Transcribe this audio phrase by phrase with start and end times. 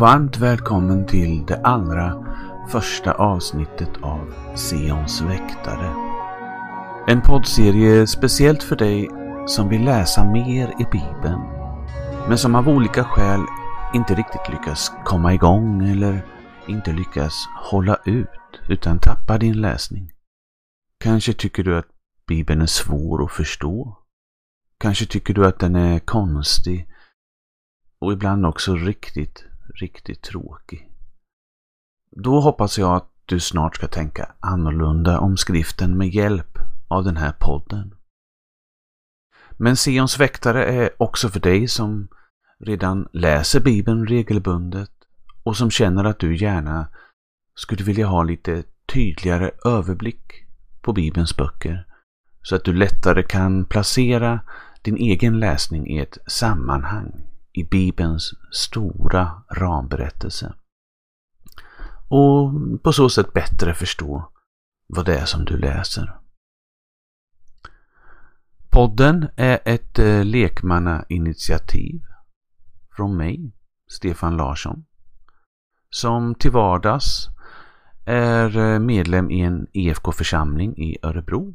[0.00, 2.26] Varmt välkommen till det allra
[2.68, 5.94] första avsnittet av Sions väktare.
[7.06, 9.08] En poddserie speciellt för dig
[9.46, 11.40] som vill läsa mer i Bibeln
[12.28, 13.40] men som av olika skäl
[13.94, 16.26] inte riktigt lyckas komma igång eller
[16.68, 17.34] inte lyckas
[17.70, 18.28] hålla ut
[18.68, 20.12] utan tappar din läsning.
[20.98, 21.88] Kanske tycker du att
[22.26, 23.98] Bibeln är svår att förstå.
[24.78, 26.88] Kanske tycker du att den är konstig
[27.98, 30.90] och ibland också riktigt, riktigt tråkig.
[32.10, 37.16] Då hoppas jag att du snart ska tänka annorlunda om skriften med hjälp av den
[37.16, 37.94] här podden.
[39.50, 42.08] Men Sions väktare är också för dig som
[42.58, 44.90] redan läser Bibeln regelbundet
[45.42, 46.88] och som känner att du gärna
[47.54, 50.32] skulle vilja ha lite tydligare överblick
[50.80, 51.86] på Bibelns böcker
[52.42, 54.40] så att du lättare kan placera
[54.82, 60.54] din egen läsning i ett sammanhang i Bibelns stora ramberättelse.
[62.08, 64.32] Och på så sätt bättre förstå
[64.86, 66.16] vad det är som du läser.
[68.70, 72.00] Podden är ett eh, lekmannainitiativ
[72.96, 73.52] från mig,
[73.88, 74.84] Stefan Larsson,
[75.90, 77.28] som till vardags
[78.04, 81.54] är eh, medlem i en EFK-församling i Örebro.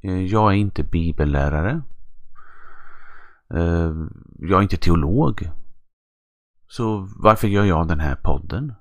[0.00, 1.82] Eh, jag är inte bibellärare
[3.54, 3.92] Eh,
[4.38, 5.50] jag är inte teolog.
[6.68, 8.74] Så varför gör jag den här podden?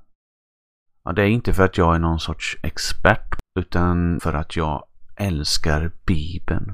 [1.03, 4.85] Ja, det är inte för att jag är någon sorts expert utan för att jag
[5.15, 6.73] älskar Bibeln.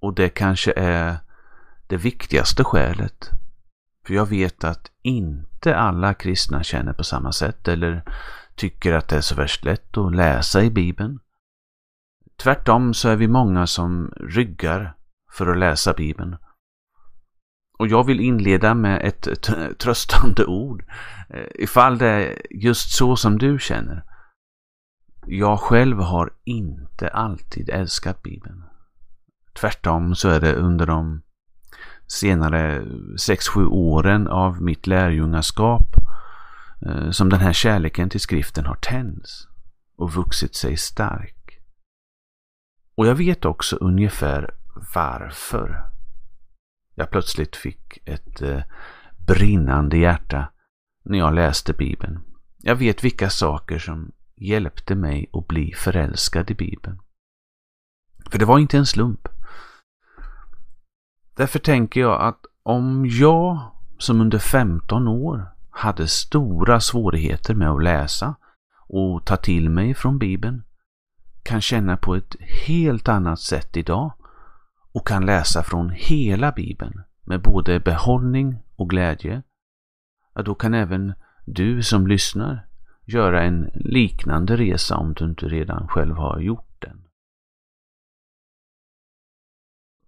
[0.00, 1.16] Och det kanske är
[1.86, 3.30] det viktigaste skälet.
[4.06, 8.02] För jag vet att inte alla kristna känner på samma sätt eller
[8.54, 11.18] tycker att det är så värst lätt att läsa i Bibeln.
[12.36, 14.96] Tvärtom så är vi många som ryggar
[15.32, 16.36] för att läsa Bibeln.
[17.78, 19.28] Och jag vill inleda med ett
[19.78, 20.84] tröstande ord.
[21.30, 24.04] Eh, ifall det är just så som du känner.
[25.26, 28.64] Jag själv har inte alltid älskat Bibeln.
[29.60, 31.22] Tvärtom så är det under de
[32.06, 32.80] senare
[33.16, 35.86] 6-7 åren av mitt lärjungaskap
[36.86, 39.48] eh, som den här kärleken till skriften har tänds
[39.96, 41.60] och vuxit sig stark.
[42.94, 44.54] Och jag vet också ungefär
[44.94, 45.90] varför
[46.94, 48.62] jag plötsligt fick ett eh,
[49.26, 50.48] brinnande hjärta
[51.04, 52.20] när jag läste Bibeln.
[52.58, 56.98] Jag vet vilka saker som hjälpte mig att bli förälskad i Bibeln.
[58.30, 59.28] För det var inte en slump.
[61.36, 63.60] Därför tänker jag att om jag
[63.98, 68.34] som under 15 år hade stora svårigheter med att läsa
[68.88, 70.64] och ta till mig från Bibeln
[71.42, 74.12] kan känna på ett helt annat sätt idag
[74.96, 79.42] och kan läsa från hela Bibeln med både behållning och glädje,
[80.34, 81.14] ja, då kan även
[81.46, 82.66] du som lyssnar
[83.04, 87.04] göra en liknande resa om du inte redan själv har gjort den.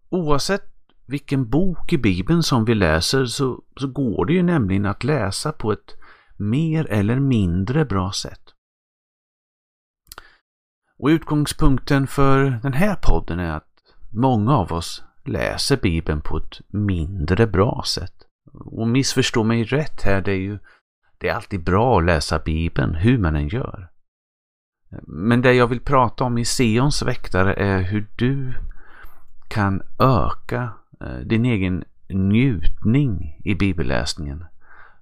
[0.08, 0.74] Oavsett
[1.06, 5.52] vilken bok i Bibeln som vi läser så, så går det ju nämligen att läsa
[5.52, 5.96] på ett
[6.36, 8.54] mer eller mindre bra sätt.
[10.98, 13.67] Och utgångspunkten för den här podden är att
[14.10, 18.14] Många av oss läser Bibeln på ett mindre bra sätt.
[18.52, 20.58] Och missförstå mig rätt här, det är ju
[21.18, 23.88] det är alltid bra att läsa Bibeln, hur man än gör.
[25.06, 28.54] Men det jag vill prata om i Sions väktare är hur du
[29.48, 34.44] kan öka eh, din egen njutning i bibelläsningen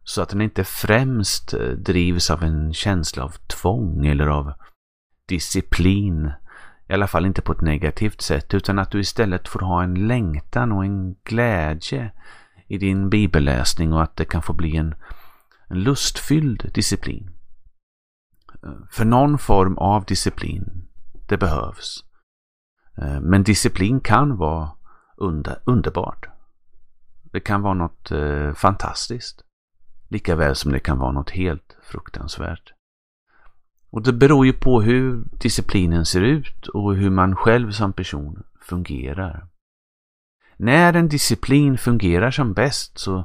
[0.05, 4.53] så att den inte främst eh, drivs av en känsla av tvång eller av
[5.29, 6.33] disciplin
[6.89, 10.07] i alla fall inte på ett negativt sätt, utan att du istället får ha en
[10.07, 12.13] längtan och en glädje
[12.67, 14.95] i din bibelläsning och att det kan få bli en,
[15.69, 17.31] en lustfylld disciplin.
[18.91, 20.89] För någon form av disciplin,
[21.29, 22.05] det behövs.
[23.21, 24.71] Men disciplin kan vara
[25.17, 26.29] under, underbart.
[27.33, 29.43] Det kan vara något eh, fantastiskt.
[30.09, 32.76] Lika väl som det kan vara något helt fruktansvärt.
[33.97, 38.43] Och det beror ju på hur disciplinen ser ut och hur man själv som person
[38.61, 39.47] fungerar.
[40.57, 43.25] När en disciplin fungerar som bäst så,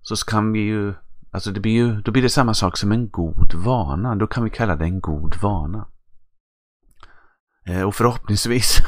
[0.00, 0.94] så kan vi ju,
[1.30, 4.14] alltså det blir ju, då blir det samma sak som en god vana.
[4.16, 5.88] Då kan vi kalla det en god vana.
[7.66, 8.78] Eh, och förhoppningsvis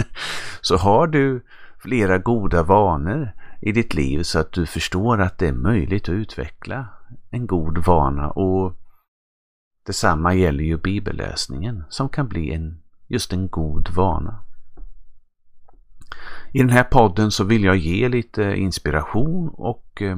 [0.60, 1.44] så har du
[1.82, 6.12] flera goda vanor i ditt liv så att du förstår att det är möjligt att
[6.12, 6.88] utveckla
[7.30, 8.78] en god vana och
[9.88, 14.40] Detsamma gäller ju bibelläsningen som kan bli en, just en god vana.
[16.52, 20.16] I den här podden så vill jag ge lite inspiration och eh,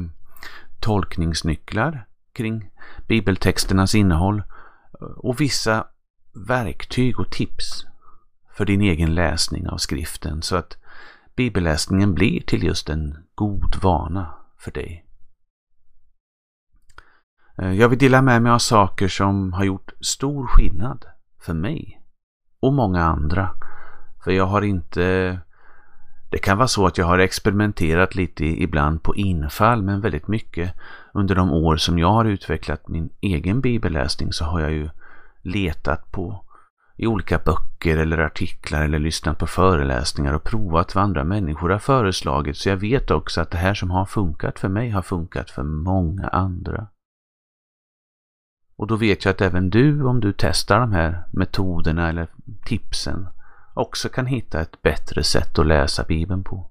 [0.81, 2.71] tolkningsnycklar kring
[3.09, 4.39] bibeltexternas innehåll
[5.01, 5.87] eh, och vissa
[6.49, 7.87] verktyg och tips
[8.53, 10.77] för din egen läsning av skriften så att
[11.37, 15.10] bibelläsningen blir till just en god vana för dig.
[17.61, 21.05] Eh, jag vill dela med mig av saker som har gjort stor skillnad
[21.41, 22.03] för mig
[22.61, 23.51] och många andra.
[24.25, 25.39] För jag har inte...
[26.31, 30.75] Det kan vara så att jag har experimenterat lite ibland på infall men väldigt mycket
[31.15, 34.91] under de år som jag har utvecklat min egen bibelläsning så har jag ju
[35.43, 36.45] letat på
[36.97, 41.79] i olika böcker eller artiklar eller lyssnat på föreläsningar och provat vad andra människor har
[41.79, 42.57] föreslagit.
[42.57, 45.62] Så jag vet också att det här som har funkat för mig har funkat för
[45.62, 46.87] många andra.
[48.81, 52.29] Och då vet jag att även du, om du testar de här metoderna eller
[52.65, 53.29] tipsen,
[53.75, 56.71] också kan hitta ett bättre sätt att läsa Bibeln på.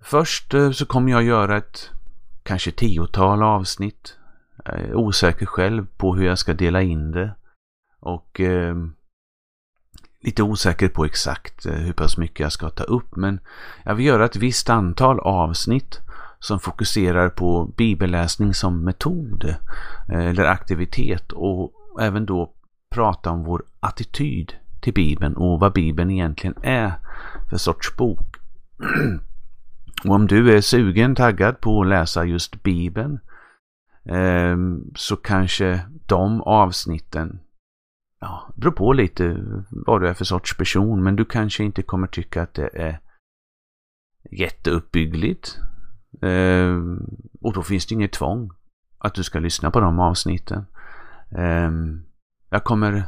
[0.00, 1.90] Först eh, så kommer jag göra ett
[2.42, 4.18] kanske tiotal avsnitt.
[4.64, 7.34] Jag är osäker själv på hur jag ska dela in det.
[8.00, 8.76] Och eh,
[10.20, 13.16] lite osäker på exakt eh, hur pass mycket jag ska ta upp.
[13.16, 13.40] Men
[13.84, 16.05] jag vill göra ett visst antal avsnitt
[16.38, 19.44] som fokuserar på bibelläsning som metod
[20.08, 22.52] eh, eller aktivitet och även då
[22.94, 26.92] prata om vår attityd till Bibeln och vad Bibeln egentligen är
[27.50, 28.36] för sorts bok.
[30.04, 33.18] Och om du är sugen, taggad på att läsa just Bibeln
[34.04, 37.38] ehm, så kanske de avsnitten
[38.20, 42.06] ja, beror på lite vad du är för sorts person men du kanske inte kommer
[42.06, 43.00] tycka att det är
[44.30, 45.58] jätteuppbyggligt
[46.22, 47.06] Ehm,
[47.40, 48.50] och då finns det inget tvång
[48.98, 50.66] att du ska lyssna på de avsnitten.
[51.30, 51.70] Eh,
[52.50, 53.04] jag kommer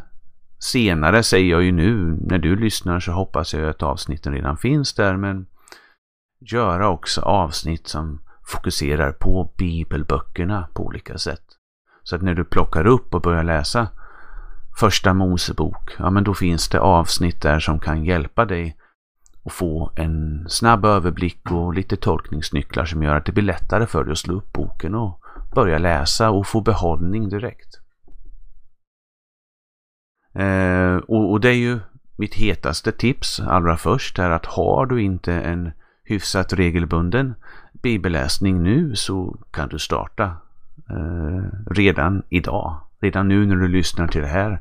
[0.59, 4.95] senare, säger jag ju nu, när du lyssnar så hoppas jag att avsnitten redan finns
[4.95, 5.47] där, men
[6.41, 11.45] göra också avsnitt som fokuserar på bibelböckerna på olika sätt.
[12.03, 13.89] Så att när du plockar upp och börjar läsa
[14.81, 18.77] första Mosebok, ja men då finns det avsnitt där som kan hjälpa dig
[19.49, 24.05] och få en snabb överblick och lite tolkningsnycklar som gör att det blir lättare för
[24.05, 25.21] dig att slå upp boken och
[25.55, 27.81] börja läsa och få behållning direkt.
[30.35, 31.81] Eh, och, och, det är ju
[32.17, 35.73] mitt hetaste tips allra först är att har du inte en
[36.05, 37.35] hyfsat regelbunden
[37.73, 40.25] bibelläsning nu så kan du starta
[40.91, 42.81] eh, redan idag.
[43.01, 44.61] Redan nu när du lyssnar till det här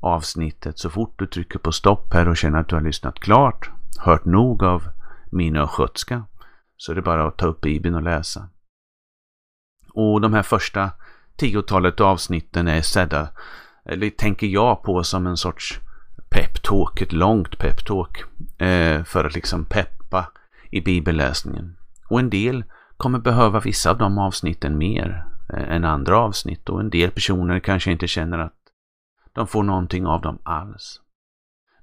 [0.00, 0.78] avsnittet.
[0.78, 4.24] Så fort du trycker på stopp här och känner att du har lyssnat klart hört
[4.24, 4.82] nog av
[5.30, 6.24] min östgötska
[6.76, 8.48] så är det bara att ta upp Bibeln och läsa.
[9.92, 10.90] Och de här första
[11.36, 13.28] tiotalet avsnitten är sedda,
[13.84, 15.80] eller tänker jag på som en sorts
[16.30, 18.24] peptalk, ett långt peptalk
[18.58, 20.26] eh, för att liksom peppa
[20.70, 21.76] i bibelläsningen.
[22.08, 22.64] Och en del
[22.96, 27.60] kommer behöva vissa av de avsnitten mer eh, än andra avsnitt och en del personer
[27.60, 28.54] kanske inte känner att
[29.32, 31.00] de får någonting av dem alls.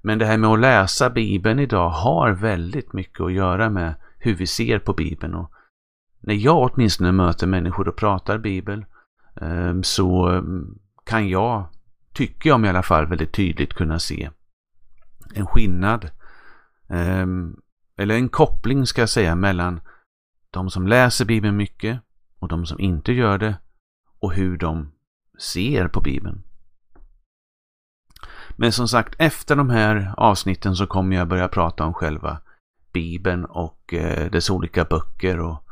[0.06, 4.36] Men det här med att läsa Bibeln idag har väldigt mycket att göra med hur
[4.36, 5.33] vi ser på Bibeln.
[5.33, 5.52] Och
[6.19, 8.86] när jag åtminstone möter människor och pratar Bibel
[9.42, 11.68] ehm, så ehm, kan jag,
[12.14, 14.30] tycker jag i alla fall, väldigt tydligt kunna se
[15.33, 16.10] en skillnad.
[16.90, 17.56] Ehm,
[17.98, 19.81] eller en koppling ska jag säga mellan
[20.52, 22.00] de som läser Bibeln mycket
[22.40, 23.56] och de som inte gör det
[24.19, 24.92] och hur de
[25.40, 26.44] ser på Bibeln.
[28.56, 32.38] Men som sagt, efter de här avsnitten så kommer jag börja prata om själva
[32.94, 35.64] Bibeln och eh, dess olika böcker och,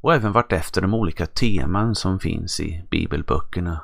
[0.00, 3.80] och även vartefter de olika teman som finns i bibelböckerna.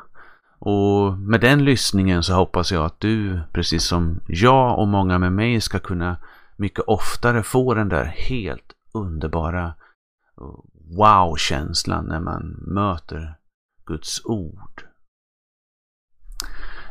[0.59, 5.33] Och med den lyssningen så hoppas jag att du, precis som jag och många med
[5.33, 6.17] mig, ska kunna
[6.57, 9.65] mycket oftare få den där helt underbara
[10.41, 10.55] eh,
[10.97, 13.35] wow-känslan när man möter
[13.87, 14.85] Guds ord.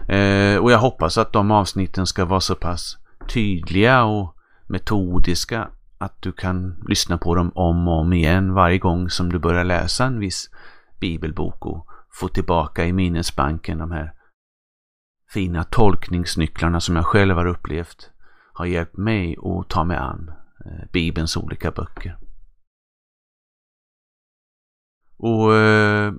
[0.07, 2.97] Eh, och jag hoppas att de avsnitten ska vara så pass
[3.29, 4.35] tydliga och
[4.67, 9.39] metodiska att du kan lyssna på dem om och om igen varje gång som du
[9.39, 10.49] börjar läsa en viss
[10.99, 14.13] bibelbok och få tillbaka i minnesbanken de här
[15.33, 18.11] fina tolkningsnycklarna som jag själv har upplevt
[18.53, 20.31] har hjälpt mig att ta mig an
[20.65, 22.17] eh, Bibelns olika böcker.
[25.17, 26.13] Och eh,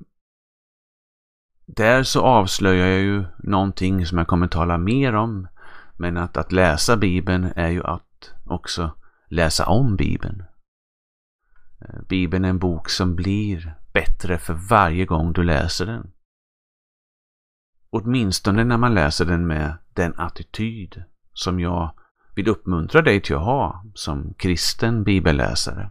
[1.77, 5.49] där så avslöjar jag ju någonting som jag kommer tala mer om.
[5.97, 8.91] Men att, att läsa Bibeln är ju att också
[9.29, 10.43] läsa om Bibeln.
[11.81, 16.11] Eh, Bibeln är en bok som blir bättre för varje gång du läser den.
[17.91, 21.95] Åtminstone när man läser den med den attityd som jag
[22.35, 25.91] vill uppmuntra dig till att ha som kristen bibelläsare.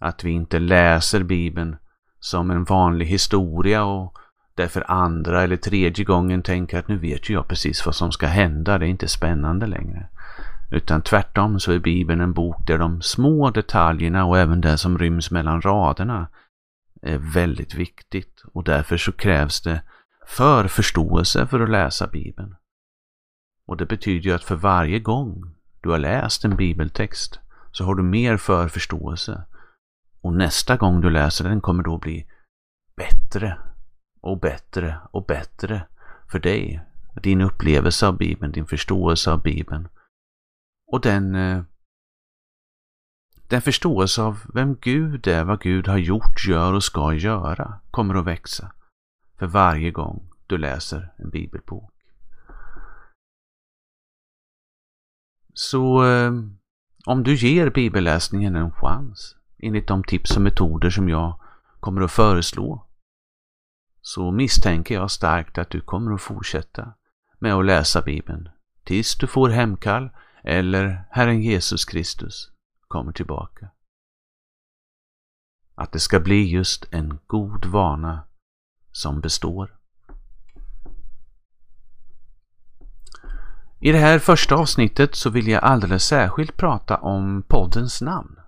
[0.00, 1.76] Att vi inte läser Bibeln
[2.20, 4.18] som en vanlig historia och
[4.54, 8.26] därför andra eller tredje gången tänker att nu vet ju jag precis vad som ska
[8.26, 10.08] hända, det är inte spännande längre.
[10.70, 14.98] Utan tvärtom så är Bibeln en bok där de små detaljerna och även det som
[14.98, 16.28] ryms mellan raderna
[17.02, 19.82] är väldigt viktigt och därför så krävs det
[20.26, 22.54] för förståelse för att läsa Bibeln.
[23.66, 27.40] Och det betyder ju att för varje gång du har läst en bibeltext
[27.72, 29.44] så har du mer för förståelse.
[30.20, 32.26] Och nästa gång du läser den kommer då bli
[32.96, 33.58] bättre
[34.22, 35.86] och bättre och bättre
[36.30, 36.80] för dig.
[37.22, 39.88] Din upplevelse av Bibeln, din förståelse av Bibeln.
[40.86, 41.62] Och den, eh,
[43.48, 48.14] den förståelse av vem Gud är, vad Gud har gjort, gör och ska göra kommer
[48.14, 48.72] att växa
[49.38, 51.92] för varje gång du läser en bibelbok.
[55.54, 56.32] Så eh,
[57.06, 61.40] om du ger bibelläsningen en chans enligt de tips och metoder som jag
[61.80, 62.86] kommer att föreslå
[64.02, 66.94] så misstänker jag starkt att du kommer att fortsätta
[67.38, 68.48] med att läsa Bibeln
[68.84, 70.10] tills du får hemkall
[70.44, 72.50] eller Herren Jesus Kristus
[72.88, 73.70] kommer tillbaka.
[75.74, 78.24] Att det ska bli just en god vana
[78.92, 79.78] som består.
[83.80, 88.38] I det här första avsnittet så vill jag alldeles särskilt prata om poddens namn.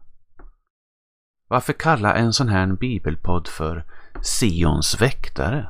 [1.49, 3.84] Varför kalla en sån här bibelpodd för
[4.25, 5.69] Sions väktare?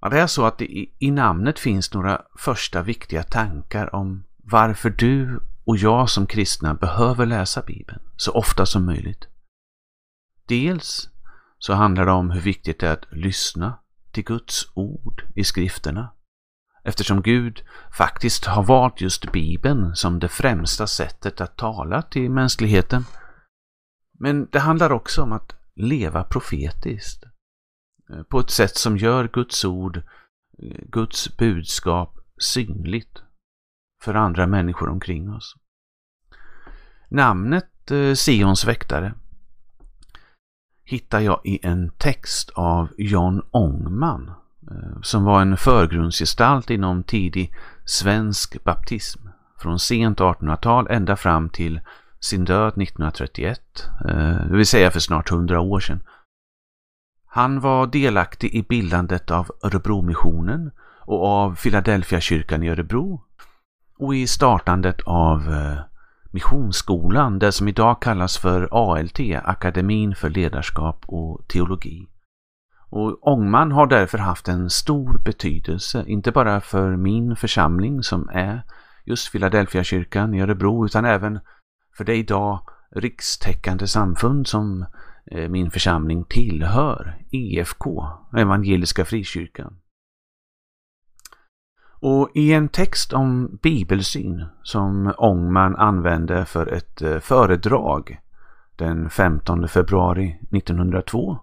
[0.00, 4.90] Ja, det är så att i, i namnet finns några första viktiga tankar om varför
[4.90, 9.26] du och jag som kristna behöver läsa Bibeln så ofta som möjligt.
[10.46, 11.08] Dels
[11.58, 13.78] så handlar det om hur viktigt det är att lyssna
[14.12, 16.12] till Guds ord i skrifterna.
[16.84, 17.62] Eftersom Gud
[17.96, 23.04] faktiskt har valt just Bibeln som det främsta sättet att tala till mänskligheten.
[24.22, 27.24] Men det handlar också om att leva profetiskt.
[28.10, 29.96] Eh, på ett sätt som gör Guds ord,
[30.58, 33.22] eh, Guds budskap synligt
[34.02, 35.56] för andra människor omkring oss.
[37.08, 39.14] Namnet eh, Sions väktare
[40.84, 44.30] hittar jag i en text av John Ångman
[45.02, 51.80] som var en förgrundsgestalt inom tidig svensk baptism från sent 1800-tal ända fram till
[52.22, 53.60] sin död 1931,
[54.08, 56.02] eh, det vill säga för snart 100 år sedan.
[57.26, 63.22] Han var delaktig i bildandet av Örebromissionen och av Philadelphia-kyrkan i Örebro
[63.98, 65.78] och i startandet av eh,
[66.30, 72.08] Missionsskolan, det som idag kallas för ALT, Akademin för ledarskap och teologi.
[72.88, 78.62] Och Ångman har därför haft en stor betydelse, inte bara för min församling som är
[79.04, 81.40] just Philadelphia-kyrkan i Örebro, utan även
[81.96, 84.86] för det idag rikstäckande samfund som
[85.26, 88.06] eh, min församling tillhör, EFK,
[88.36, 89.78] Evangeliska Frikyrkan.
[91.84, 98.20] Och i en text om bibelsyn som Ångman använde för ett eh, föredrag
[98.76, 101.38] den 15 februari 1902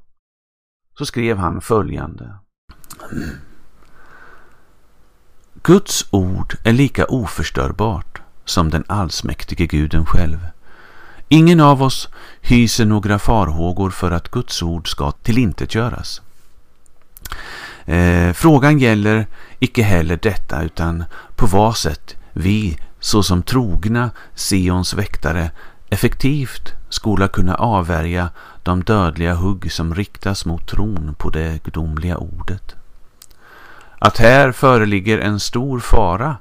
[0.98, 2.36] så skrev han följande.
[5.64, 10.48] Guds ord är lika oförstörbart som den allsmäktige guden själv.
[11.28, 12.10] Ingen av oss
[12.42, 16.22] hyser några farhågor för att Guds ord ska tillintetgöras.
[17.86, 19.28] Eh, frågan gäller
[19.60, 21.04] icke heller detta utan
[21.36, 25.52] på vad sätt vi såsom trogna Sions väktare
[25.90, 28.30] effektivt skola kunna avvärja
[28.64, 32.76] de dödliga hugg som riktas mot tron på det gudomliga ordet.
[34.00, 36.38] Att här föreligger en stor fara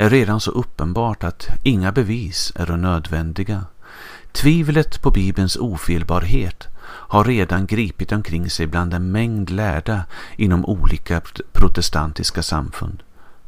[0.00, 3.64] är redan så uppenbart att inga bevis är nödvändiga.
[4.32, 10.04] Tvivlet på Bibelns ofelbarhet har redan gripit omkring sig bland en mängd lärda
[10.36, 11.20] inom olika
[11.52, 13.02] protestantiska samfund.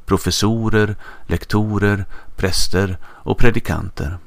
[0.06, 2.04] Professorer, lektorer,
[2.36, 4.18] präster och predikanter.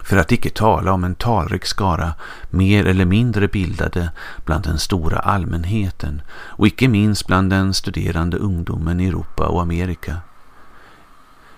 [0.00, 2.12] För att icke tala om en talrik skara
[2.50, 4.12] mer eller mindre bildade
[4.44, 10.20] bland den stora allmänheten och icke minst bland den studerande ungdomen i Europa och Amerika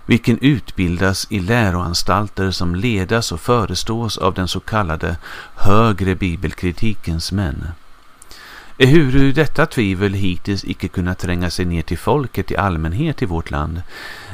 [0.06, 5.16] vilken utbildas i läroanstalter som ledas och förestås av den så kallade
[5.54, 7.66] högre bibelkritikens män.
[8.78, 13.50] Ehuru detta tvivel hittills icke kunnat tränga sig ner till folket i allmänhet i vårt
[13.50, 13.82] land,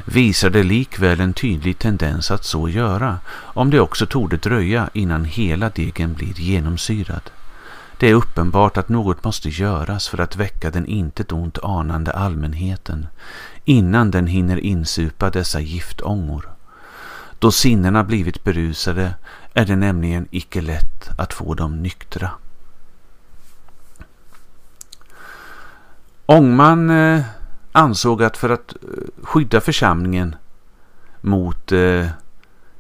[0.05, 5.25] visar det likväl en tydlig tendens att så göra, om det också torde dröja innan
[5.25, 7.31] hela degen blir genomsyrad.
[7.99, 13.07] Det är uppenbart att något måste göras för att väcka den intet ont anande allmänheten
[13.65, 16.49] innan den hinner insupa dessa giftångor.
[17.39, 19.15] Då sinnena blivit berusade
[19.55, 22.31] är det nämligen icke lätt att få dem nyktra.
[26.27, 27.23] Ångman eh,
[27.73, 30.37] ansåg att för att eh, skydda församlingen
[31.21, 32.07] mot eh,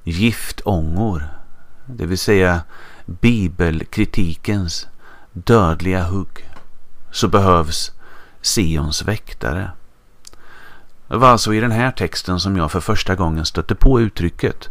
[0.04, 1.28] giftångor,
[1.86, 2.60] det vill säga
[3.06, 4.88] bibelkritikens
[5.32, 6.50] dödliga hugg,
[7.10, 7.92] så behövs
[8.42, 9.70] Sions väktare.
[11.12, 14.68] Det var alltså i den här texten som jag för första gången stötte på uttrycket.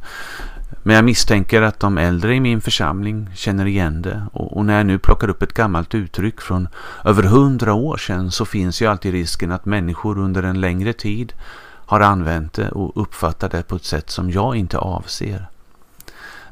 [0.83, 4.77] Men jag misstänker att de äldre i min församling känner igen det och, och, när
[4.77, 6.67] jag nu plockar upp ett gammalt uttryck från
[7.05, 11.33] över hundra år sedan så finns ju alltid risken att människor under en längre tid
[11.63, 15.47] har använt det och uppfattar det på ett sätt som jag inte avser.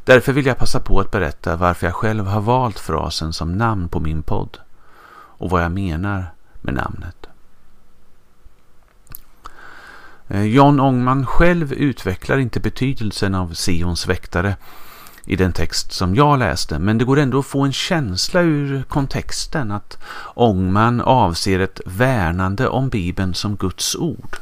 [0.03, 3.89] Därför vill jag passa på att berätta varför jag själv har valt frasen som namn
[3.89, 4.57] på min podd
[5.11, 6.25] och vad jag menar
[6.61, 7.28] med namnet.
[10.29, 14.55] Eh, John Ångman själv utvecklar inte betydelsen av Sions väktare
[15.25, 18.83] i den text som jag läste, men det går ändå att få en känsla ur
[18.83, 19.97] kontexten att
[20.33, 24.35] Ångman avser ett värnande om Bibeln som Guds ord.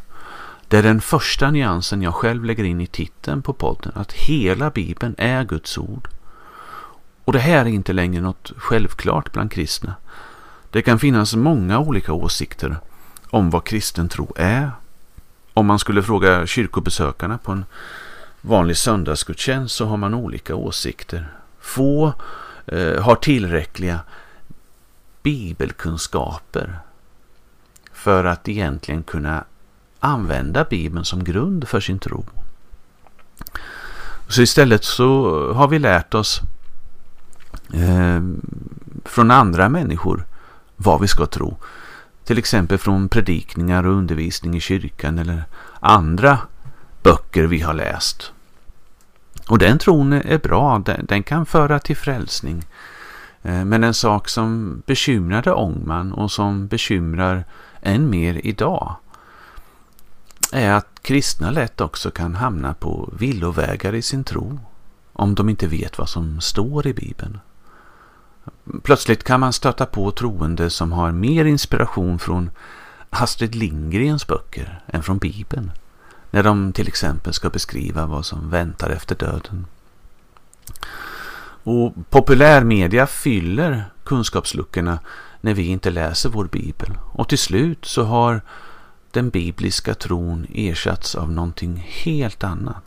[0.68, 4.70] Det är den första nyansen jag själv lägger in i titeln på podden, att hela
[4.70, 6.08] Bibeln är Guds ord.
[7.26, 9.96] Och det här är inte längre något självklart bland kristna.
[10.72, 12.78] Det kan finnas många olika åsikter
[13.30, 14.72] om vad kristen tro är.
[15.58, 17.66] Om man skulle fråga kyrkobesökarna på en
[18.42, 21.28] vanlig söndagsgudstjänst så har man olika åsikter.
[21.60, 22.14] Få
[22.66, 24.00] eh, har tillräckliga
[25.24, 26.80] bibelkunskaper
[27.94, 29.44] för att egentligen kunna
[30.00, 32.26] använda Bibeln som grund för sin tro.
[34.28, 36.42] Så istället så har vi lärt oss
[37.74, 38.22] eh,
[39.06, 40.26] från andra människor
[40.76, 41.58] vad vi ska tro.
[42.28, 45.44] Till exempel från predikningar och undervisning i kyrkan eller
[45.80, 46.40] andra
[47.04, 48.32] böcker vi har läst.
[49.48, 52.64] Och den tron är bra, den, kan föra till frälsning.
[53.42, 57.46] Eh, men en sak som bekymrade Ångman och som bekymrar
[57.82, 58.96] än mer idag
[60.52, 64.60] är att kristna lätt också kan hamna på villovägar i sin tro
[65.14, 67.40] om de inte vet vad som står i Bibeln.
[68.84, 72.50] Plötsligt kan man stöta på troende som har mer inspiration från
[73.10, 75.72] Astrid Lindgrens böcker än från Bibeln.
[76.32, 79.66] När de till exempel ska beskriva vad som väntar efter döden.
[81.64, 85.00] Och populärmedia fyller kunskapsluckorna
[85.42, 86.98] när vi inte läser vår bibel.
[87.14, 88.42] Och till slut så har
[89.12, 92.84] den bibliska tron ersatts av någonting helt annat.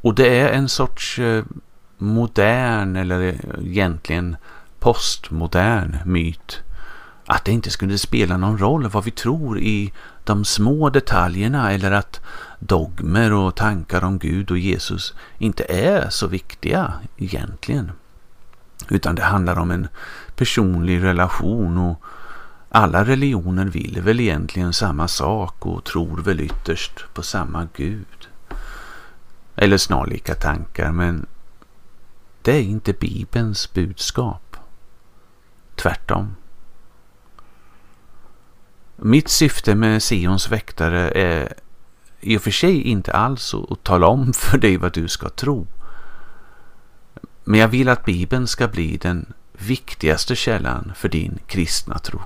[0.00, 1.44] Och det är en sorts eh,
[1.98, 3.20] modern eller
[3.60, 4.36] egentligen
[4.78, 6.62] postmodern myt
[7.26, 9.92] att det inte skulle spela någon roll vad vi tror i
[10.24, 12.20] de små detaljerna eller att
[12.58, 17.92] dogmer och tankar om Gud och Jesus inte är så viktiga egentligen.
[18.88, 19.88] Utan det handlar om en
[20.36, 22.02] personlig relation och
[22.68, 28.28] alla religioner vill väl egentligen samma sak och tror väl ytterst på samma Gud.
[29.56, 31.26] Eller snarlika tankar men
[32.44, 34.56] det är inte Bibelns budskap.
[35.74, 36.36] Tvärtom.
[38.96, 41.54] Mitt syfte med Sions väktare är
[42.20, 45.66] i och för sig inte alls att tala om för dig vad du ska tro.
[47.44, 52.20] Men jag vill att Bibeln ska bli den viktigaste källan för din kristna tro.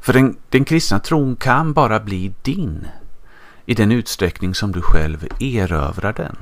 [0.00, 2.86] För den, den kristna tron kan bara bli din
[3.66, 6.36] i den utsträckning som du själv erövrar den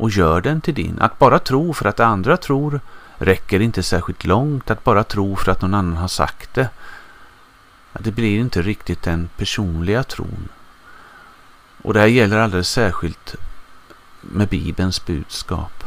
[0.00, 0.98] och gör den till din.
[1.00, 2.80] Att bara tro för att andra tror
[3.18, 4.70] räcker inte särskilt långt.
[4.70, 6.68] Att bara tro för att någon annan har sagt det.
[7.92, 10.48] Det blir inte riktigt den personliga tron.
[11.82, 13.34] Och det här gäller alldeles särskilt
[14.20, 15.84] med Bibelns budskap.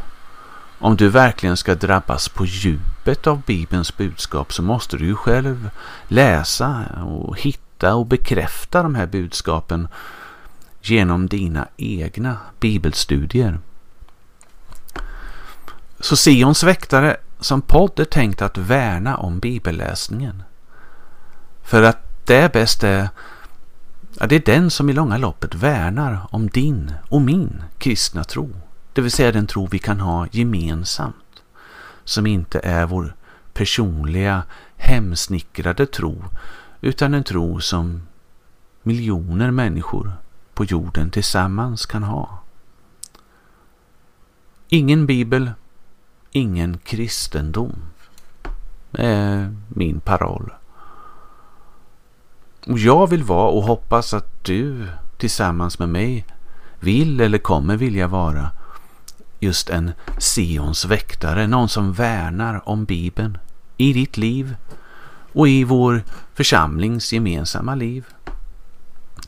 [0.78, 5.70] Om du verkligen ska drabbas på djupet av Bibelns budskap så måste du ju själv
[6.08, 9.88] läsa och hitta och bekräfta de här budskapen
[10.82, 13.58] genom dina egna bibelstudier.
[16.00, 20.42] Så Sions väktare som podd är tänkt att värna om bibelläsningen.
[21.62, 23.08] För att det bäst är,
[24.20, 28.50] ja, det är den som i långa loppet värnar om din och min kristna tro.
[28.92, 31.42] Det vill säga den tro vi kan ha gemensamt.
[32.04, 33.14] Som inte är vår
[33.52, 34.42] personliga
[34.76, 36.24] hemsnickrade tro
[36.80, 38.02] utan en tro som
[38.82, 40.12] miljoner människor
[40.54, 42.38] på jorden tillsammans kan ha.
[44.68, 45.50] Ingen bibel,
[46.34, 47.74] ingen kristendom.
[48.90, 50.52] Det är min paroll.
[52.66, 54.86] Och jag vill vara och hoppas att du
[55.18, 56.26] tillsammans med mig
[56.80, 58.50] vill eller kommer vilja vara
[59.40, 63.38] just en Sions väktare, någon som värnar om Bibeln
[63.76, 64.56] i ditt liv
[65.32, 66.02] och i vår
[66.34, 68.04] församlings gemensamma liv.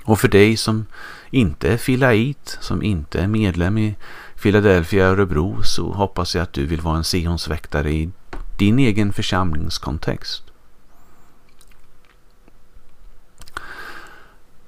[0.05, 0.87] Och för dig som
[1.31, 3.97] inte är filait, som inte är medlem i
[4.43, 8.11] Philadelphia Örebro så hoppas jag att du vill vara en Sionsväktare i
[8.59, 10.43] din egen församlingskontext.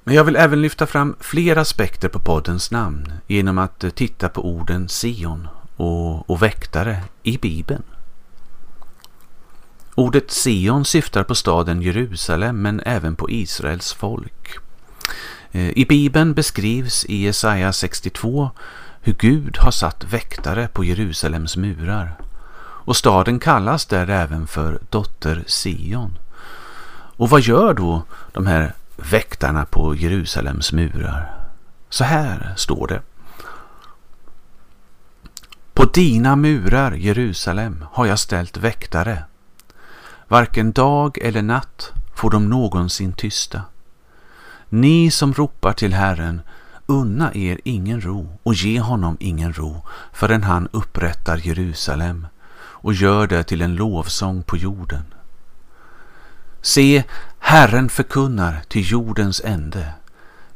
[0.03, 4.29] Men jag vill även lyfta fram fler aspekter på poddens namn genom att eh, titta
[4.29, 7.83] på orden Sion och, och väktare i Bibeln.
[9.95, 14.57] Ordet Sion syftar på staden Jerusalem men även på Israels folk.
[15.51, 18.49] Eh, I Bibeln beskrivs i Jesaja 62
[19.01, 22.15] hur Gud har satt väktare på Jerusalems murar.
[22.59, 26.17] Och staden kallas där även för dotter Sion.
[27.17, 31.35] Och vad gör då de här väktarna på Jerusalems murar?
[31.89, 33.01] Så här står det.
[35.73, 39.23] På dina murar, Jerusalem, har jag ställt väktare.
[40.27, 43.61] Varken dag eller natt får de någonsin tysta.
[44.69, 46.41] Ni som ropar till Herren,
[46.89, 53.27] unna er ingen ro och ge honom ingen ro förrän han upprättar Jerusalem och gör
[53.27, 55.03] det till en lovsång på jorden.
[56.61, 57.03] Se,
[57.39, 59.93] Herren förkunnar till jordens ände.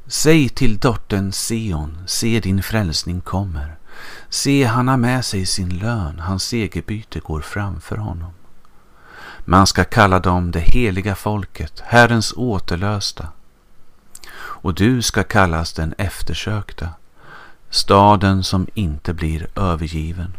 [0.08, 3.76] Säg till dottern Sion, se din frälsning kommer.
[4.30, 8.32] Se, han har med sig sin lön, hans segerbyte går framför honom.
[9.46, 13.28] Man ska kalla dem det heliga folket, Herrens återlösta.
[14.64, 16.90] Och du ska kallas den eftersökta,
[17.70, 20.34] staden som inte blir övergiven.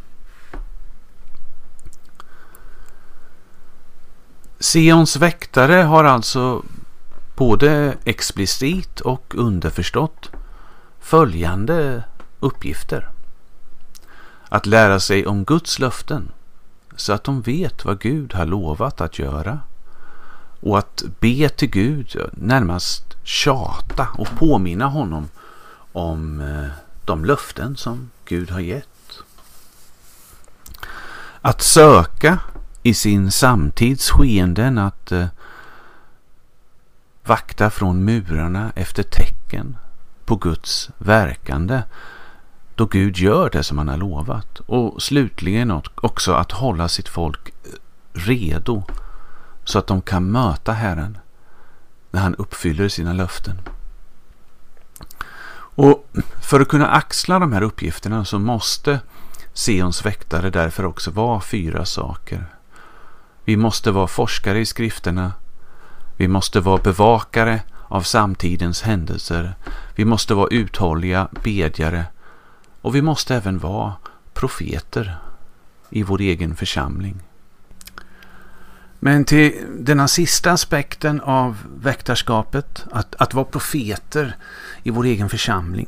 [4.58, 6.62] Sions väktare har alltså
[7.36, 10.30] både explicit och underförstått
[11.00, 12.04] följande
[12.40, 13.10] uppgifter.
[14.48, 16.30] Att lära sig om Guds löften
[16.96, 19.60] så att de vet vad Gud har lovat att göra.
[20.60, 25.28] Och att be till Gud, närmast tjata och påminna honom
[25.92, 26.70] om eh,
[27.04, 28.88] de löften som Gud har gett.
[31.40, 32.38] Att söka
[32.82, 35.26] i sin samtids skeenden att eh,
[37.24, 39.76] vakta från murarna efter tecken
[40.24, 41.82] på Guds verkande
[42.74, 44.60] då Gud gör det som han har lovat.
[44.66, 47.70] Och slutligen också att hålla sitt folk eh,
[48.12, 48.84] redo
[49.64, 51.18] så att de kan möta Herren
[52.14, 53.60] när han uppfyller sina löften.
[55.76, 56.08] Och
[56.42, 59.00] för att kunna axla de här uppgifterna så måste
[59.52, 62.46] Sions väktare därför också vara fyra saker.
[63.44, 65.32] Vi måste vara forskare i skrifterna.
[66.16, 69.54] Vi måste vara bevakare av samtidens händelser.
[69.94, 72.04] Vi måste vara uthålliga bedjare
[72.80, 73.92] och vi måste även vara
[74.34, 75.18] profeter
[75.90, 77.22] i vår egen församling.
[79.04, 84.36] Men till denna sista aspekten av väktarskapet, att, att vara profeter
[84.82, 85.86] i vår egen församling,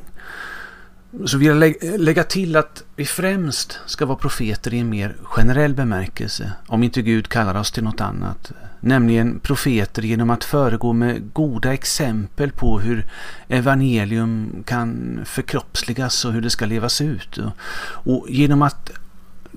[1.26, 5.74] så vill jag lägga till att vi främst ska vara profeter i en mer generell
[5.74, 8.52] bemärkelse, om inte Gud kallar oss till något annat.
[8.81, 13.07] Nämligen profeter genom att föregå med goda exempel på hur
[13.48, 17.38] evangelium kan förkroppsligas och hur det ska levas ut.
[17.83, 18.90] Och genom att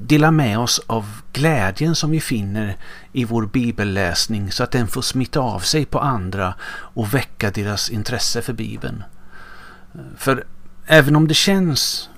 [0.02, 2.78] dela med oss av glädjen som vi finner
[3.12, 7.90] i vår bibelläsning så att den får smitta av sig på andra och väcka deras
[7.90, 9.04] intresse för Bibeln.
[10.18, 10.46] För
[10.86, 12.10] även om det känns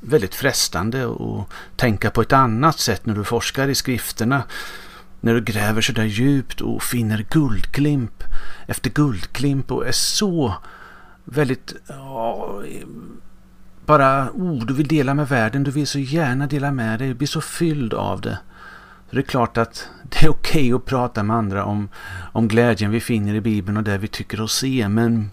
[0.00, 4.42] väldigt frestande att tänka på ett annat sätt när du forskar i skrifterna
[5.20, 8.24] när du gräver så där djupt och finner guldklimp
[8.66, 10.54] efter guldklimp och är så
[11.24, 11.74] väldigt
[13.90, 17.14] bara oh, du vill dela med världen, du vill så gärna dela med dig, du
[17.14, 18.38] blir så fylld av det.
[19.08, 21.88] Så det är klart att det är okej okay att prata med andra om,
[22.32, 25.30] om glädjen vi finner i Bibeln och det vi tycker oss se, men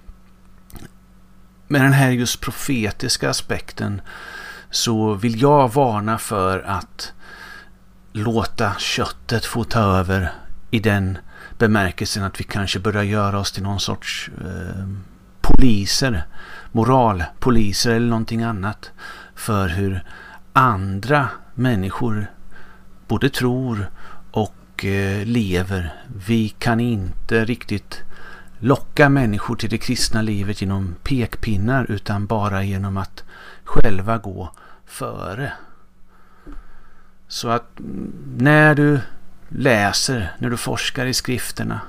[1.67, 4.01] med den här just profetiska aspekten
[4.69, 7.13] så vill jag varna för att
[8.13, 10.33] låta köttet få ta över
[10.71, 11.17] i den
[11.57, 14.87] bemärkelsen att vi kanske börjar göra oss till någon sorts eh,
[15.41, 16.25] poliser,
[16.71, 18.91] moralpoliser eller någonting annat
[19.35, 20.03] för hur
[20.53, 22.31] andra människor
[23.07, 23.89] både tror
[24.31, 25.93] och eh, lever.
[26.27, 28.03] Vi kan inte riktigt
[28.59, 33.23] locka människor till det kristna livet genom pekpinnar utan bara genom att
[33.63, 34.51] själva gå
[34.85, 35.53] före.
[37.27, 38.99] Så att mm, när du
[39.49, 41.81] läser, när du forskar i skrifterna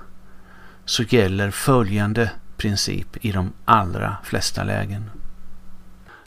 [0.85, 5.11] så gäller följande princip i de allra flesta lägen.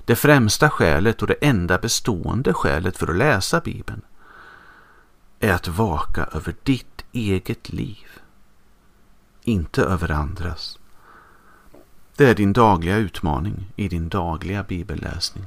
[0.05, 4.01] Det främsta skälet och det enda bestående skälet för att läsa Bibeln
[5.39, 8.07] är att vaka över ditt eget liv,
[9.43, 10.79] inte över andras.
[12.15, 15.45] Det är din dagliga utmaning i din dagliga bibelläsning.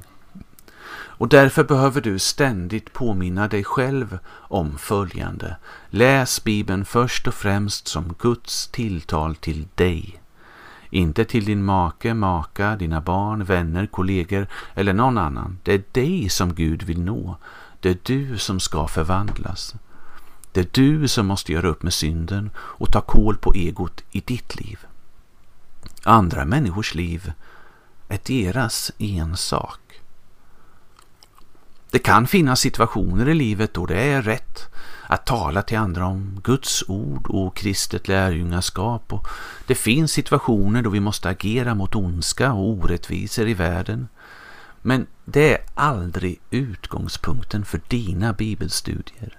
[1.17, 5.57] Och därför behöver du ständigt påminna dig själv om följande.
[5.89, 10.21] Läs Bibeln först och främst som Guds tilltal till dig.
[10.95, 15.57] Inte till din make, maka, dina barn, vänner, kollegor eller någon annan.
[15.63, 17.37] Det är dig som Gud vill nå.
[17.79, 19.75] Det är du som ska förvandlas.
[20.51, 24.19] Det är du som måste göra upp med synden och ta kål på egot i
[24.19, 24.79] ditt liv.
[26.03, 27.31] Andra människors liv
[28.07, 29.84] är deras ensak.
[31.91, 34.69] Det kan finnas situationer i livet då det är rätt
[35.07, 39.13] att tala till andra om Guds ord och kristet lärjungaskap.
[39.13, 39.27] Och
[39.67, 44.07] det finns situationer då vi måste agera mot ondska och orättvisor i världen.
[44.81, 49.37] Men det är aldrig utgångspunkten för dina bibelstudier.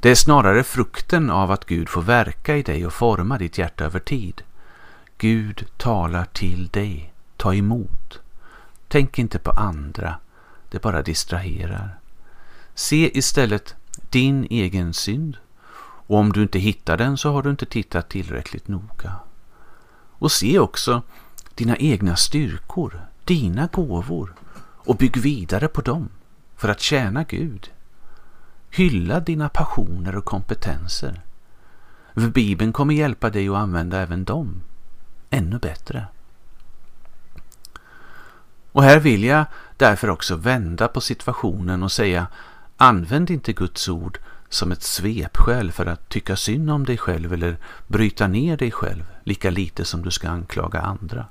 [0.00, 3.84] Det är snarare frukten av att Gud får verka i dig och forma ditt hjärta
[3.84, 4.42] över tid.
[5.18, 7.12] Gud talar till dig.
[7.36, 8.20] Ta emot.
[8.88, 10.14] Tänk inte på andra.
[10.70, 11.98] Det bara distraherar.
[12.74, 13.74] Se istället
[14.10, 15.36] din egen synd.
[16.06, 19.16] Och om du inte hittar den så har du inte tittat tillräckligt noga.
[20.10, 21.02] Och se också
[21.54, 26.08] dina egna styrkor, dina gåvor och bygg vidare på dem
[26.56, 27.70] för att tjäna Gud.
[28.70, 31.20] Hylla dina passioner och kompetenser.
[32.14, 34.62] För Bibeln kommer hjälpa dig att använda även dem
[35.30, 36.06] ännu bättre.
[38.72, 39.44] Och här vill jag
[39.76, 42.26] därför också vända på situationen och säga
[42.76, 47.56] använd inte Guds ord som ett svepskäl för att tycka synd om dig själv eller
[47.86, 51.26] bryta ner dig själv lika lite som du ska anklaga andra.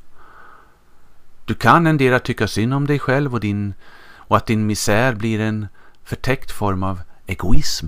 [1.45, 3.73] Du kan endera tycka synd om dig själv och, din,
[4.15, 5.67] och att din misär blir en
[6.03, 7.87] förtäckt form av egoism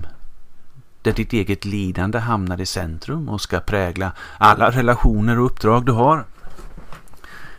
[1.02, 5.92] där ditt eget lidande hamnar i centrum och ska prägla alla relationer och uppdrag du
[5.92, 6.24] har.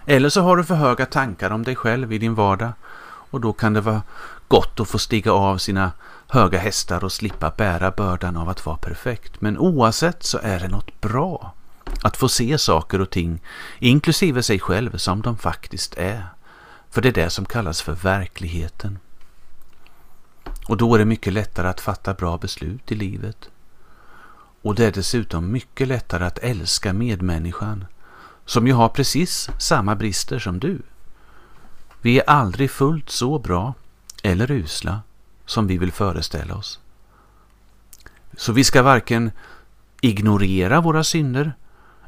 [0.06, 2.72] Eller så har du för höga tankar om dig själv i din vardag
[3.34, 4.02] och då kan det vara
[4.48, 5.92] gott att få stiga av sina
[6.28, 9.42] höga hästar och slippa bära bördan av att vara perfekt.
[9.42, 11.54] Men oavsett så är det något bra
[12.04, 13.42] att få se saker och ting,
[13.80, 16.26] inklusive sig själv, som de faktiskt är.
[16.89, 19.00] För det är det som kallas för verkligheten.
[20.68, 23.50] Och då är det mycket lättare att fatta bra beslut i livet.
[24.62, 27.86] Och det är dessutom mycket lättare att älska medmänniskan,
[28.45, 30.82] som ju har precis samma brister som du.
[32.01, 33.73] Vi är aldrig fullt så bra
[34.23, 35.01] eller usla
[35.45, 36.79] som vi vill föreställa oss.
[38.38, 39.32] Så vi ska varken
[40.01, 41.53] ignorera våra synder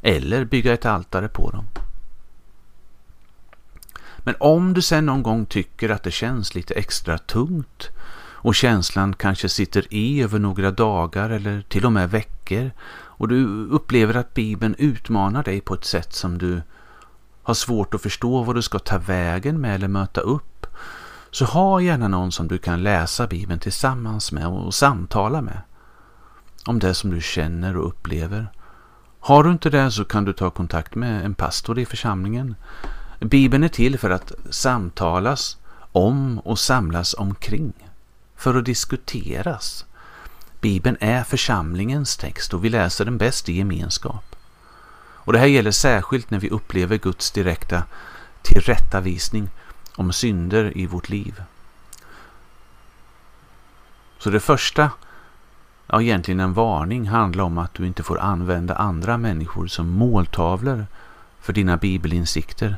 [0.02, 1.66] eller bygga ett altare på dem.
[4.18, 7.90] Men om du sen någon gång tycker att det känns lite extra tungt
[8.46, 12.72] och känslan kanske sitter i över några dagar eller till och med veckor
[13.18, 16.62] och du upplever att Bibeln utmanar dig på ett sätt som du
[17.44, 20.68] har svårt att förstå vad du ska ta vägen med eller möta upp
[21.32, 25.62] så ha gärna någon som du kan läsa Bibeln tillsammans med och samtala med
[26.66, 28.48] om det som du känner och upplever.
[29.20, 32.56] Har du inte det så kan du ta kontakt med en pastor i församlingen.
[33.20, 35.58] Bibeln är till för att samtalas
[35.92, 37.74] om och samlas omkring
[38.36, 39.86] för att diskuteras.
[40.66, 44.36] Bibeln är församlingens text och vi läser den bäst i gemenskap.
[44.98, 47.84] Och det här gäller särskilt när vi upplever Guds direkta
[48.42, 49.50] tillrättavisning
[49.96, 51.44] om synder i vårt liv.
[54.18, 54.92] Så det första,
[55.88, 60.86] ja egentligen en varning, handlar om att du inte får använda andra människor som måltavlor
[61.40, 62.78] för dina bibelinsikter.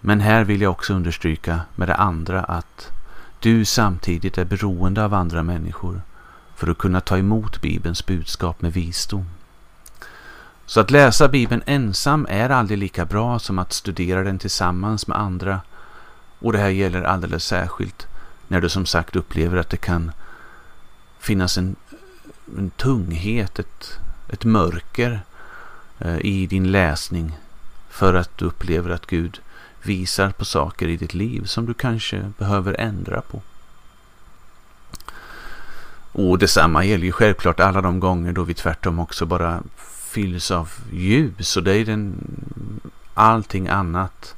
[0.00, 2.90] Men här vill jag också understryka med det andra att
[3.40, 6.02] du samtidigt är beroende av andra människor
[6.56, 9.26] för att kunna ta emot Bibelns budskap med visdom.
[10.66, 15.18] Så att läsa Bibeln ensam är aldrig lika bra som att studera den tillsammans med
[15.18, 15.60] andra.
[16.38, 18.06] Och det här gäller alldeles särskilt
[18.48, 20.12] när du som sagt upplever att det kan
[21.18, 21.76] finnas en,
[22.58, 25.20] en tunghet, ett, ett mörker
[25.98, 27.38] eh, i din läsning
[27.90, 29.40] för att du upplever att Gud
[29.82, 33.42] visar på saker i ditt liv som du kanske behöver ändra på.
[36.12, 39.62] Och detsamma gäller ju självklart alla de gånger då vi tvärtom också bara
[40.10, 42.14] fylls av ljus och det är den
[43.14, 44.34] allting annat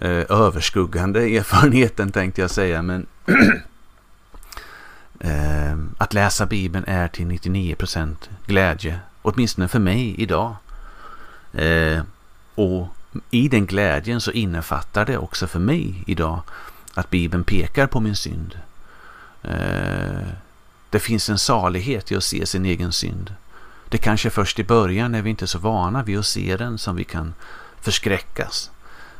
[0.00, 3.06] eh, överskuggande erfarenheten tänkte jag säga men
[5.20, 8.14] eh, att läsa Bibeln är till 99%
[8.46, 10.56] glädje åtminstone för mig idag.
[11.52, 12.02] Eh,
[12.54, 12.88] och
[13.30, 16.40] i den glädjen så innefattar det också för mig idag
[16.94, 18.58] att Bibeln pekar på min synd.
[19.42, 20.28] Eh,
[20.90, 23.34] det finns en salighet i att se sin egen synd.
[23.88, 26.78] Det kanske först i början när vi inte är så vana vid att se den
[26.78, 27.34] som vi kan
[27.80, 28.70] förskräckas.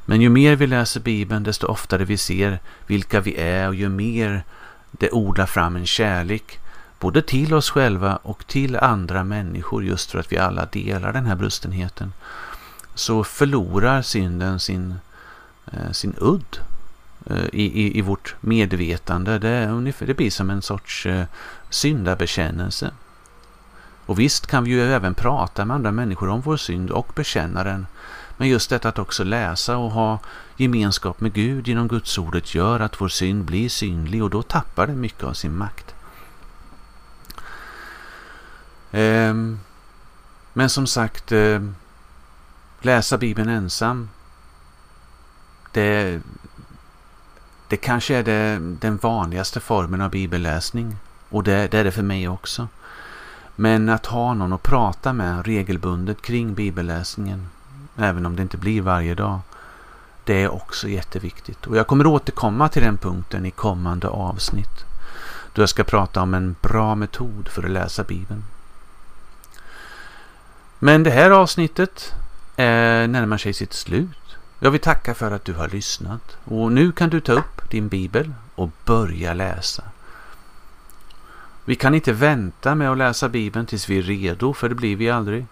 [0.05, 3.89] Men ju mer vi läser Bibeln desto oftare vi ser vilka vi är och ju
[3.89, 4.45] mer
[4.91, 6.59] det odlar fram en kärlek
[6.99, 11.27] både till oss själva och till andra människor just för att vi alla delar den
[11.27, 12.13] här brustenheten
[12.95, 14.95] så förlorar synden sin,
[15.73, 16.59] eh, sin udd
[17.27, 19.39] eh, i, i, i vårt medvetande.
[19.39, 21.25] Det, är ungefär, det blir som en sorts eh,
[21.71, 22.91] syndabekännelse.
[24.07, 27.65] Och visst kan vi ju även prata med andra människor om vår synd och bekänna
[27.65, 27.87] den.
[28.37, 30.19] Men just detta att också läsa och ha
[30.57, 34.87] gemenskap med Gud genom Guds ordet gör att vår synd blir synlig och då tappar
[34.87, 35.95] den mycket av sin makt.
[38.93, 39.61] Ehm,
[40.53, 41.63] men som sagt, eh,
[42.81, 44.09] läsa Bibeln ensam,
[45.73, 46.21] det,
[47.69, 50.97] det kanske är det, den vanligaste formen av bibelläsning.
[51.29, 52.69] Och det, det är det för mig också.
[53.57, 57.49] Men att ha någon att prata med regelbundet kring bibelläsningen,
[57.97, 59.41] även om det inte blir varje dag,
[60.25, 61.67] det är också jätteviktigt.
[61.67, 64.85] Och jag kommer återkomma till den punkten i kommande avsnitt.
[65.53, 68.45] Då jag ska prata om en bra metod för att läsa Bibeln.
[70.79, 72.15] Men det här avsnittet
[72.57, 74.37] eh, närmar sig sitt slut.
[74.59, 76.37] Jag vill tacka för att du har lyssnat.
[76.45, 79.83] Och nu kan du ta upp din bibel och börja läsa.
[81.69, 84.97] Vi kan inte vänta med att läsa Bibeln tills vi är redo, för det blir
[84.97, 85.47] vi aldrig.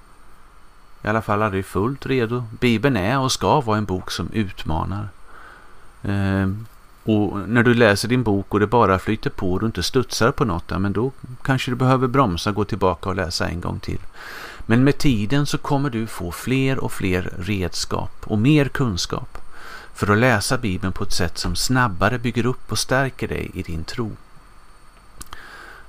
[1.03, 2.45] I alla fall aldrig fullt redo.
[2.61, 5.09] Bibeln är och ska vara en bok som utmanar.
[6.03, 6.67] Ehm,
[7.05, 10.31] och när du läser din bok och det bara flyter på och du inte studsar
[10.31, 13.79] på något, ja, men då kanske du behöver bromsa, gå tillbaka och läsa en gång
[13.79, 14.01] till.
[14.67, 19.39] Men med tiden så kommer du få fler och fler redskap och mer kunskap
[19.95, 23.63] för att läsa Bibeln på ett sätt som snabbare bygger upp och stärker dig i
[23.63, 24.11] din tro.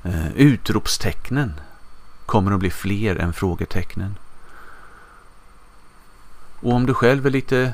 [0.08, 1.54] Eh, utropstecknen
[2.26, 4.16] kommer att bli fler än frågetecknen.
[6.60, 7.74] Och om du själv är lite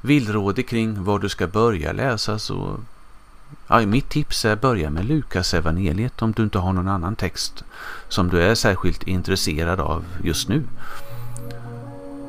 [0.00, 2.80] villrådig kring var du ska börja läsa så
[3.66, 7.16] ja, mitt tips är att börja med Lukas evangeliet om du inte har någon annan
[7.16, 7.64] text
[8.08, 10.62] som du är särskilt intresserad av just nu.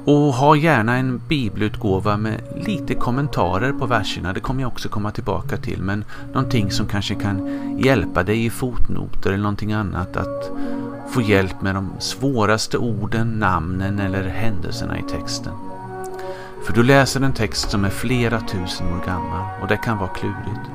[0.07, 5.11] Och ha gärna en bibelutgåva med lite kommentarer på verserna, det kommer jag också komma
[5.11, 7.47] tillbaka till, men någonting som kanske kan
[7.79, 10.51] hjälpa dig i fotnoter eller någonting annat att
[11.09, 15.53] få hjälp med de svåraste orden, namnen eller händelserna i texten.
[16.63, 20.09] För du läser en text som är flera tusen år gammal och det kan vara
[20.09, 20.69] klurigt.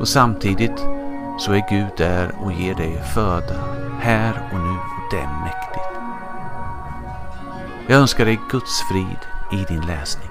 [0.00, 0.78] Och samtidigt
[1.38, 3.54] så är Gud där och ger dig föda
[4.00, 5.57] här och nu och det är.
[7.90, 9.18] Jag önskar dig Guds frid
[9.52, 10.27] i din läsning.